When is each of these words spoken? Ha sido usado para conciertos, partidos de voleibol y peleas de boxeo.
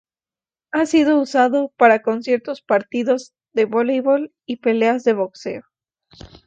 Ha 0.71 0.87
sido 0.87 1.21
usado 1.21 1.71
para 1.77 2.01
conciertos, 2.01 2.63
partidos 2.63 3.35
de 3.53 3.65
voleibol 3.65 4.33
y 4.47 4.55
peleas 4.55 5.03
de 5.03 5.13
boxeo. 5.13 5.61